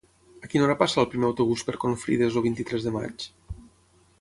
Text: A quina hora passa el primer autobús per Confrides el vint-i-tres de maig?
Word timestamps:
A 0.45 0.47
quina 0.53 0.63
hora 0.67 0.75
passa 0.79 0.99
el 1.03 1.09
primer 1.11 1.27
autobús 1.29 1.65
per 1.67 1.75
Confrides 1.83 2.39
el 2.41 2.45
vint-i-tres 2.47 2.89
de 2.89 2.95
maig? 2.97 3.29